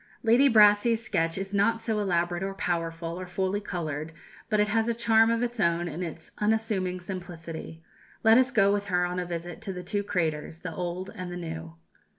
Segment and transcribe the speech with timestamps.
[0.23, 4.13] Lady Brassey's sketch is not so elaborate or powerful or fully coloured,
[4.49, 7.83] but it has a charm of its own in its unassuming simplicity.
[8.23, 11.31] Let us go with her on a visit to the two craters, the old and
[11.31, 11.75] the new.